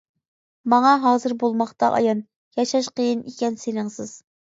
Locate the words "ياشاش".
2.61-2.93